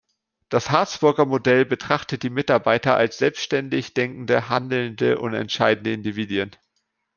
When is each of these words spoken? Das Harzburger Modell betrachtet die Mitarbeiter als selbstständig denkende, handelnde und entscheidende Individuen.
Das 0.49 0.71
Harzburger 0.71 1.27
Modell 1.27 1.63
betrachtet 1.63 2.23
die 2.23 2.31
Mitarbeiter 2.31 2.95
als 2.97 3.19
selbstständig 3.19 3.93
denkende, 3.93 4.49
handelnde 4.49 5.19
und 5.19 5.35
entscheidende 5.35 5.91
Individuen. 5.93 6.49